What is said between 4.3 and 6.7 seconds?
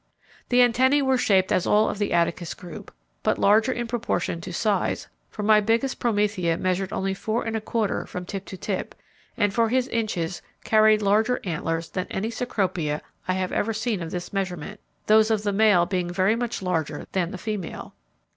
to size, for my biggest Promethea